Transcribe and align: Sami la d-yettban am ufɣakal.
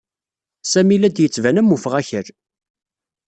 Sami 0.71 0.97
la 0.97 1.09
d-yettban 1.11 1.59
am 1.61 1.73
ufɣakal. 1.75 2.27